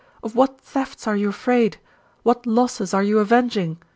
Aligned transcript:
Of 0.23 0.35
what 0.35 0.59
thefts 0.59 1.05
are 1.05 1.15
you 1.15 1.29
afraid? 1.29 1.77
What 2.23 2.47
losses 2.47 2.91
are 2.91 3.03
you 3.03 3.19
avenging? 3.19 3.77